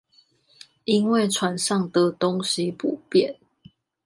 [0.85, 3.37] 因為船上的東西不變